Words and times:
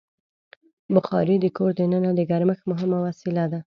بخاري 0.95 1.35
د 1.39 1.45
کور 1.57 1.71
دننه 1.79 2.11
د 2.15 2.21
ګرمښت 2.31 2.63
مهمه 2.71 2.97
وسیله 3.05 3.43
ده. 3.51 3.59